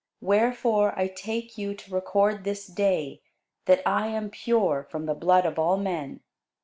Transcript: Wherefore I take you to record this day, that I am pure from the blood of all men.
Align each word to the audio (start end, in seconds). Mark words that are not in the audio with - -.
Wherefore 0.19 0.97
I 0.99 1.05
take 1.09 1.59
you 1.59 1.75
to 1.75 1.93
record 1.93 2.43
this 2.43 2.65
day, 2.65 3.21
that 3.65 3.83
I 3.85 4.07
am 4.07 4.31
pure 4.31 4.81
from 4.89 5.05
the 5.05 5.13
blood 5.13 5.45
of 5.45 5.59
all 5.59 5.77
men. 5.77 6.21